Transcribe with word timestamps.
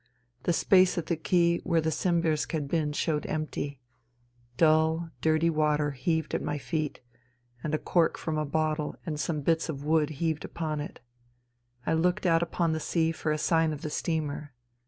The 0.49 0.51
space 0.53 0.97
at 0.97 1.05
the 1.05 1.15
quay 1.15 1.59
where 1.59 1.79
the 1.79 1.91
Simbirsk 1.91 2.53
had 2.53 2.67
been 2.67 2.91
showed 2.91 3.27
empty; 3.27 3.79
dull, 4.57 5.11
dirty 5.21 5.51
water 5.51 5.91
heaved 5.91 6.33
at 6.33 6.41
my 6.41 6.57
feet 6.57 7.01
and 7.63 7.75
a 7.75 7.77
cork 7.77 8.17
from 8.17 8.35
a 8.35 8.43
bottle 8.43 8.95
and 9.05 9.19
some 9.19 9.41
bits 9.41 9.69
of 9.69 9.83
wood 9.85 10.09
heaved 10.17 10.43
upon 10.43 10.79
it. 10.81 11.01
I 11.85 11.93
looked 11.93 12.25
out 12.25 12.41
upon 12.41 12.71
the 12.71 12.79
sea 12.79 13.11
for 13.11 13.31
a 13.31 13.37
sign 13.37 13.71
of 13.73 13.83
the 13.83 13.91
steamer. 13.91 14.55